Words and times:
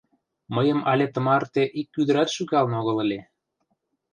Мыйым 0.55 0.79
але 0.91 1.05
тымарте 1.13 1.63
ик 1.79 1.89
ӱдырат 2.01 2.29
шӱкалын 2.35 2.73
огыл 2.79 2.97
ыле. 3.03 3.19